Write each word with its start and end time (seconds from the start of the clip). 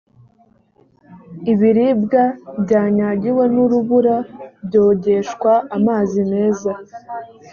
ibiribwa 1.51 2.23
byanyagiwe 2.63 3.43
nurubura 3.53 4.17
byogeshwa 4.65 5.51
amazi 5.77 6.19
meza 6.31 6.71